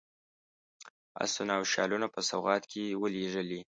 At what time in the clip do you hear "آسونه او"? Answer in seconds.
1.23-1.63